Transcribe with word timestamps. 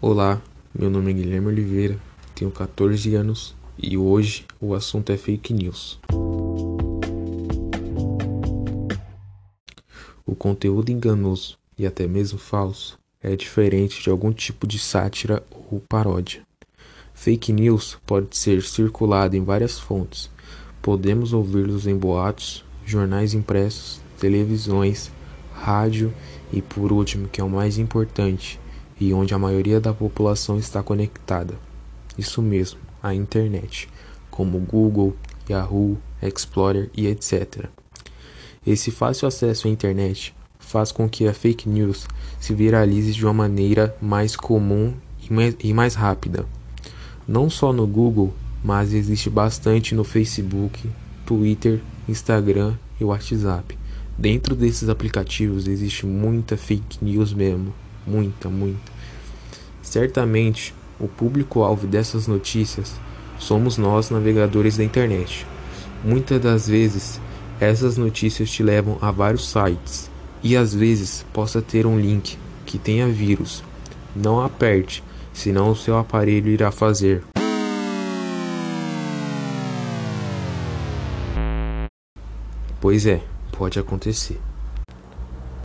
Olá, 0.00 0.40
meu 0.72 0.88
nome 0.88 1.10
é 1.10 1.14
Guilherme 1.14 1.48
Oliveira, 1.48 1.98
tenho 2.32 2.52
14 2.52 3.16
anos 3.16 3.56
e 3.76 3.98
hoje 3.98 4.46
o 4.60 4.72
assunto 4.72 5.10
é 5.10 5.16
fake 5.16 5.52
news. 5.52 5.98
O 10.24 10.36
conteúdo 10.36 10.92
enganoso 10.92 11.58
e 11.76 11.84
até 11.84 12.06
mesmo 12.06 12.38
falso 12.38 12.96
é 13.20 13.34
diferente 13.34 14.00
de 14.00 14.08
algum 14.08 14.32
tipo 14.32 14.68
de 14.68 14.78
sátira 14.78 15.42
ou 15.68 15.80
paródia. 15.80 16.42
Fake 17.12 17.52
news 17.52 17.98
pode 18.06 18.36
ser 18.36 18.62
circulado 18.62 19.34
em 19.34 19.42
várias 19.42 19.80
fontes. 19.80 20.30
Podemos 20.80 21.32
ouvi-los 21.32 21.88
em 21.88 21.96
boatos, 21.96 22.64
jornais 22.86 23.34
impressos, 23.34 24.00
televisões, 24.20 25.10
rádio 25.52 26.14
e, 26.52 26.62
por 26.62 26.92
último, 26.92 27.26
que 27.26 27.40
é 27.40 27.44
o 27.44 27.50
mais 27.50 27.78
importante, 27.78 28.60
e 29.00 29.12
onde 29.12 29.34
a 29.34 29.38
maioria 29.38 29.80
da 29.80 29.92
população 29.92 30.58
está 30.58 30.82
conectada. 30.82 31.54
Isso 32.16 32.42
mesmo, 32.42 32.80
a 33.02 33.14
internet, 33.14 33.88
como 34.30 34.58
Google, 34.58 35.16
Yahoo, 35.48 35.98
Explorer 36.20 36.90
e 36.96 37.06
etc. 37.06 37.66
Esse 38.66 38.90
fácil 38.90 39.28
acesso 39.28 39.68
à 39.68 39.70
internet 39.70 40.34
faz 40.58 40.90
com 40.90 41.08
que 41.08 41.26
a 41.28 41.32
fake 41.32 41.68
news 41.68 42.06
se 42.40 42.52
viralize 42.52 43.12
de 43.12 43.24
uma 43.24 43.32
maneira 43.32 43.96
mais 44.02 44.34
comum 44.34 44.94
e 45.62 45.72
mais 45.72 45.94
rápida. 45.94 46.44
Não 47.26 47.48
só 47.48 47.72
no 47.72 47.86
Google, 47.86 48.34
mas 48.64 48.92
existe 48.92 49.30
bastante 49.30 49.94
no 49.94 50.02
Facebook, 50.02 50.90
Twitter, 51.24 51.80
Instagram 52.08 52.74
e 53.00 53.04
WhatsApp. 53.04 53.78
Dentro 54.16 54.56
desses 54.56 54.88
aplicativos 54.88 55.68
existe 55.68 56.04
muita 56.04 56.56
fake 56.56 56.98
news 57.02 57.32
mesmo 57.32 57.72
muita, 58.08 58.48
muita. 58.48 58.90
Certamente, 59.82 60.74
o 60.98 61.06
público-alvo 61.06 61.86
dessas 61.86 62.26
notícias 62.26 62.94
somos 63.38 63.76
nós, 63.76 64.10
navegadores 64.10 64.76
da 64.76 64.84
internet. 64.84 65.46
Muitas 66.02 66.40
das 66.40 66.68
vezes, 66.68 67.20
essas 67.60 67.96
notícias 67.96 68.50
te 68.50 68.62
levam 68.62 68.98
a 69.00 69.10
vários 69.10 69.48
sites 69.48 70.10
e 70.42 70.56
às 70.56 70.74
vezes 70.74 71.24
possa 71.32 71.60
ter 71.60 71.86
um 71.86 71.98
link 71.98 72.38
que 72.64 72.78
tenha 72.78 73.08
vírus. 73.08 73.62
Não 74.16 74.40
aperte, 74.40 75.02
senão 75.32 75.70
o 75.70 75.76
seu 75.76 75.96
aparelho 75.98 76.48
irá 76.48 76.70
fazer. 76.70 77.22
Pois 82.80 83.06
é, 83.06 83.20
pode 83.52 83.78
acontecer. 83.78 84.40